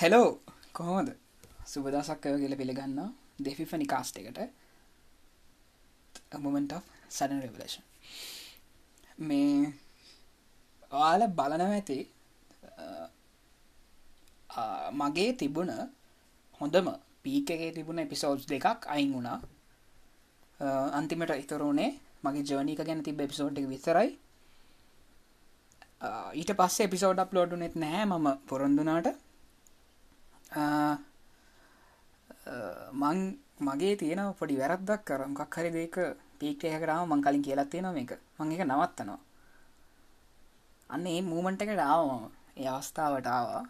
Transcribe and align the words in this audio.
Hello 0.00 0.28
කොහොමද? 0.72 1.08
සුබදසක් 1.66 2.26
අය 2.26 2.36
කියල 2.38 2.54
පිළිගන්න 2.56 3.00
දෙෆිෆනි 3.38 3.86
කාස්ට 3.86 4.16
එකට. 4.16 4.40
මොමට 6.36 6.72
සඩන් 7.08 7.42
රෙවලේෂන් 7.42 7.84
මේ 9.22 9.74
ඔයාල 10.92 11.26
බලනව 11.32 11.70
ඇති 11.70 11.98
මගේ 14.94 15.30
තිබුණ 15.34 15.76
හොඳම 16.60 16.90
පීක 17.22 17.50
එකේ 17.50 17.72
තිබුණ 17.74 17.98
එපිසෝඩ්ස් 17.98 18.48
දෙකක් 18.48 18.88
අයින් 18.88 19.12
වුණා. 19.12 19.38
අන්තිමට 20.92 21.38
ඉතරුණේ 21.38 21.90
මගේ 22.24 22.48
ජෝනික 22.48 22.80
ගැන 22.82 23.02
තිබ 23.04 23.20
එපිසෝඩ් 23.20 23.58
එක 23.58 23.68
විතරයි. 23.68 24.10
ඊට 26.34 26.58
පස්සේ 26.58 26.86
එපිසෝඩ් 26.86 27.18
අප්ලෝඩු 27.18 27.56
නෙත් 27.56 27.76
නෑ 27.76 28.06
මම 28.06 28.30
පොරොන්දුනාට 28.48 29.18
මං 32.92 33.18
මගේ 33.60 33.94
තියෙන 33.96 34.20
පොඩි 34.38 34.60
වැරද්දක් 34.60 35.04
කරමකක් 35.04 35.54
හරි 35.56 35.70
දෙක 35.70 35.96
පීක්ටය 36.38 36.68
කරාම 36.82 37.08
මං 37.08 37.22
කලින් 37.24 37.42
කියලත් 37.42 37.70
තියෙන 37.70 37.96
එක 37.96 38.12
මං 38.38 38.52
එක 38.52 38.62
නවත්තනවා. 38.66 39.20
අන්න 40.90 41.06
ඒ 41.06 41.22
මූමන්ට 41.22 41.62
එකට 41.62 41.82
ආවම 41.82 42.22
ඒ 42.56 42.68
අවස්ථාවට 42.68 43.26
ආවා. 43.28 43.64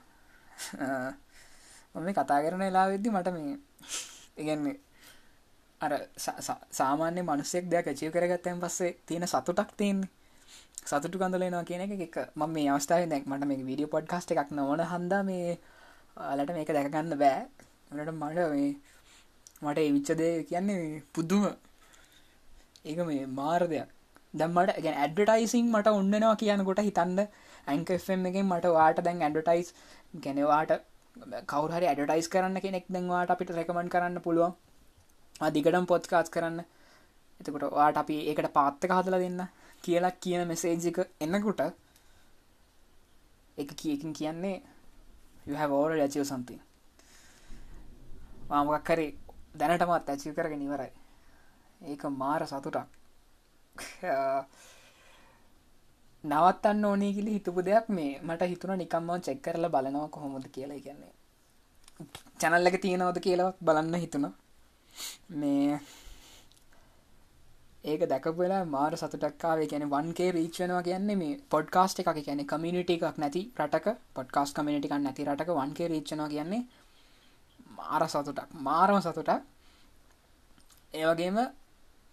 මම 1.94 2.08
කතා 2.14 2.40
කරන 2.44 2.62
වෙලා 2.62 2.86
වෙද්දි 2.92 3.08
මට 3.10 3.28
මේ 3.36 3.58
ඉගන්නේ 4.40 4.76
අර 5.80 5.92
සාමාන්‍ය 6.70 7.20
මනුස්සෙක් 7.22 7.64
දෙයක් 7.72 7.88
චිය 7.98 8.10
කරගත්තයන් 8.14 8.60
පස්සේ 8.62 8.96
තියෙන 9.06 9.26
සතුටක් 9.26 9.70
තියෙන්නේ. 9.78 10.10
සතුටු 10.86 11.16
කඳලනවා 11.18 11.64
කියන 11.68 11.82
එක. 11.84 12.16
ම 12.36 12.42
මේ 12.48 12.68
අවස්ථාව 12.72 13.04
දැක් 13.12 13.24
මට 13.26 13.44
මේ 13.50 13.68
විඩිය 13.68 13.88
පොඩ්කාස්ට 13.94 14.32
එකක් 14.32 14.50
නොවන 14.50 14.80
හන්ද 14.92 15.12
මේ 15.28 15.58
අලට 16.16 16.52
මේක 16.52 16.68
දැකගන්න 16.68 17.16
බෑ. 17.16 17.46
මට 17.90 18.10
මට 18.12 18.38
මේ 18.50 18.70
මට 19.62 19.78
එවිච්චදේ 19.80 20.44
කියන්නේ 20.44 21.02
පුද්දුම 21.12 21.44
ඒක 22.84 22.98
මේ 23.06 23.26
මාර 23.28 23.62
දෙයක්. 23.66 23.88
දම්මට 24.34 24.82
ගැ 24.82 24.94
ඇඩටයිසින් 24.96 25.66
මට 25.70 25.88
ඔන්නවා 25.90 26.34
කියනකොට 26.36 26.80
හිතන්න. 26.80 27.18
ඇංකම් 27.66 28.26
එකෙන් 28.26 28.46
මට 28.46 28.72
වාට 28.72 29.04
දැන් 29.04 29.22
ඇඩටයිස් 29.22 29.74
ගැනවාට 30.16 30.72
කවුහරි 31.46 31.86
ඇඩටයිස් 31.86 32.28
කරන්න 32.28 32.60
කෙනෙක් 32.60 32.86
දැන්වාට 32.88 33.30
අපිට 33.30 33.50
රැකමන් 33.50 33.88
කරන්න 33.88 34.20
පුළුවන්. 34.20 34.54
අදිකටම් 35.40 35.86
පොත්කාස් 35.86 36.30
කරන්න. 36.30 36.60
එතකොට 37.40 37.64
වාට 37.72 37.96
අපි 37.96 38.16
ඒකට 38.30 38.52
පාත්තක 38.52 38.92
හදල 38.92 39.18
දෙන්න 39.18 39.40
කියලා 39.84 40.18
කියන 40.22 40.42
මෙසේජික 40.46 40.98
එන්නකුට 41.20 41.60
එක 43.58 43.70
කියකින් 43.76 44.12
කියන්නේ 44.12 44.62
you 45.50 45.56
have 45.56 45.72
already 45.72 46.02
achieved 46.02 46.28
something. 46.32 46.60
මාමකක් 48.50 48.84
කරේ 48.84 49.08
දැනටමත් 49.54 50.10
ඇචි 50.10 50.34
කරගෙන 50.38 50.62
ඉවරයි. 50.62 50.90
ඒක 51.82 52.02
මාර 52.22 52.42
සතුටක්. 52.46 52.88
නවත්තන්න 56.24 56.84
ඕනේ 56.84 57.12
කිලි 57.16 57.30
හිතපු 57.36 57.60
දෙයක් 57.68 57.86
මේ. 57.96 58.12
මට 58.20 58.50
හිතුන 58.52 58.72
නිකම්ම 58.78 59.10
චෙක් 59.26 59.40
කරල 59.42 59.66
බලනවා 59.68 60.08
කොහොමද 60.08 60.46
කියලා 60.56 60.80
කියන්නේ. 60.80 61.12
චැනල්ලක 62.40 62.76
තියෙනවද 62.84 63.18
කියලවත් 63.20 63.58
බලන්න 63.60 63.94
හිතුන 64.04 64.26
මේ 65.40 65.49
ඒක 67.90 68.02
දැකපුලා 68.12 68.64
මාර 68.74 68.92
සතුටක්කාවේ 68.96 69.68
කියන 69.70 69.84
වන්ගේ 69.94 70.30
රීච්චනවා 70.36 70.82
කියන්නේ 70.88 71.16
මේ 71.22 71.38
පොඩ්කාස්ට 71.52 72.00
එකක්. 72.00 72.10
කියන 72.26 72.42
කමිනිට 72.46 72.90
එකක් 72.90 73.18
නැති 73.18 73.42
රටක 73.58 73.86
පොඩ්කාස් 74.16 74.52
කමිනිටිකක් 74.56 74.94
නැති 74.98 75.24
රටක 75.24 75.50
වන්ගේ 75.60 75.88
රීච්චනවා 75.92 76.28
කියන්නේ 76.34 76.62
මාර 77.78 78.02
සතුටක් 78.08 78.50
මාරම 78.66 79.00
සතුටක්. 79.00 79.42
ඒවගේම 80.94 81.38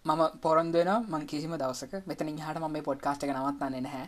මම 0.04 0.22
පොරන් 0.42 0.72
දෙෙන 0.72 0.90
මං 1.04 1.26
කිසිම 1.26 1.52
දවසක. 1.54 1.92
මෙතනින් 2.06 2.38
හට 2.38 2.58
මම 2.60 2.78
පොඩ්කාස්ට 2.82 3.24
එක 3.24 3.34
නවත්න්නේ 3.36 3.80
නැහැ. 3.80 4.06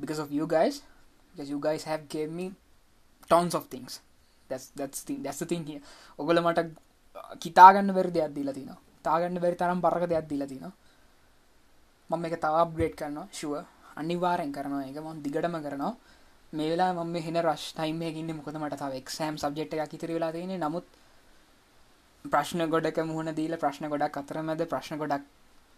Because 0.00 0.20
of 0.20 0.32
you 0.32 0.46
guys 0.46 0.82
because 1.30 1.50
you 1.50 1.60
guys 1.60 1.84
have 1.84 2.02
gave 2.08 2.30
me 2.30 2.46
tons 3.30 3.54
of 3.54 3.64
things. 3.68 4.00
That's 4.50 4.66
that's 4.70 5.00
the 5.04 5.16
that's 5.24 5.38
the 5.38 5.46
thing 5.46 5.64
here. 5.66 5.82
ඔගොල 6.18 6.40
මට 6.40 6.58
uh, 6.58 7.34
කිතාගන්න 7.40 7.94
වෙරදි 7.94 8.20
අදදිලා 8.20 8.52
තිනවා 8.52 8.78
තාගන්න 9.04 9.40
බැරි 9.40 9.56
තරම් 9.56 9.80
පරක 9.80 10.04
දෙයක් 10.06 10.26
දිලා 10.26 10.48
තින 10.48 10.64
මම 12.10 12.24
එක 12.24 12.36
තවා 12.36 12.64
බ්‍රේඩ් 12.66 12.94
කරනවා. 12.94 13.28
ශුව 13.30 13.52
අනිවාරෙන් 13.96 14.52
කරනවා 14.52 14.84
එක 14.84 14.98
මන් 14.98 15.22
දිගටම 15.22 15.56
කරනවා. 15.58 15.94
මේ 16.52 16.70
වෙලා 16.70 16.92
මම 16.94 17.16
හෙන 17.18 17.36
රශ් 17.38 17.66
ටයිම්යකින්න 17.72 18.30
මොකද 18.34 18.56
මට 18.56 18.76
තව 18.76 18.92
එක්සෑම් 18.96 19.36
සබ්ෙට් 19.36 19.74
එක 19.76 19.92
ඉතිර 19.92 20.10
වෙලා 20.10 20.32
තියෙන 20.32 20.54
නමුත් 20.58 20.86
ප්‍රශ්න 22.24 22.62
ගොඩක 22.66 22.98
මුහුණ 23.04 23.34
දීල 23.34 23.54
ප්‍රශ්න 23.56 23.84
ගොඩක් 23.86 24.16
අතර 24.16 24.36
මැද 24.42 24.62
ප්‍රශ්න 24.66 24.96
ගොඩක් 24.96 25.24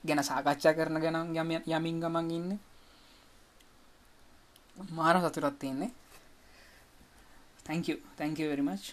ගැන 0.05 0.23
සාකච්ඡා 0.23 0.75
කරන 0.75 1.01
ගැන 1.01 1.17
යම 1.35 1.51
යමින් 1.69 2.01
ගමන් 2.01 2.31
ඉන්න. 2.31 2.51
මාර 4.91 5.17
සතුරත් 5.21 5.59
තියෙන්නේ. 5.59 5.91
තැංකු 7.65 7.95
තැංකවරිමච් 8.17 8.85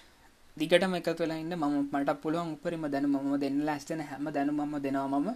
දිගටම 0.59 0.93
එකතු 0.99 1.21
වෙලා 1.21 1.37
ඉන්න 1.37 1.53
මම 1.55 1.75
මට 1.93 2.11
පුළුවන් 2.23 2.53
උපරිම 2.55 2.83
දැන 2.93 3.05
මම 3.05 3.33
දෙන්න 3.39 3.57
ලැස්ටන 3.67 4.01
හැම 4.01 4.25
දැනුමම 4.35 4.73
දෙනවා 4.85 5.19
මම. 5.19 5.29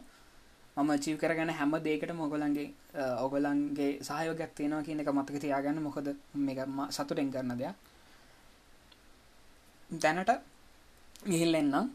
මම 0.77 0.91
ජීව 1.03 1.17
කරගන 1.21 1.51
හැම 1.51 1.71
දේකට 1.85 2.11
මොගලන්ගේ 2.13 2.67
ඔගලන්ගේ 3.25 3.91
සහයෝගයක් 4.01 4.51
තියෙනවා 4.57 4.83
කියන 4.83 4.99
එක 5.01 5.09
මතක 5.09 5.37
තියාගන්න. 5.43 5.79
මොකද 5.79 6.07
මේක 6.35 6.59
සතුටෙන් 6.89 7.29
කරන 7.31 7.53
දෙයක්. 7.59 7.75
දැනට 9.89 10.31
ගිහිල්ලෙන්නම් 11.23 11.85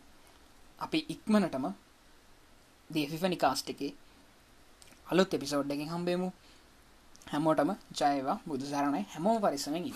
අපි 0.79 0.99
ඉක්මනටම 1.09 1.67
දේෆිෆනි 2.91 3.37
කාස්ට 3.37 3.69
එකේ 3.71 3.93
අලුත් 5.07 5.35
එපිසෝඩ් 5.35 5.71
එකින් 5.71 5.89
හම්බේමු. 5.89 6.29
හැමෝටම 7.27 7.71
ජයවා 7.99 8.39
බුදු 8.47 8.65
සරණයි 8.67 9.03
හැමෝ 9.13 9.37
පරිස්සමෙන් 9.41 9.87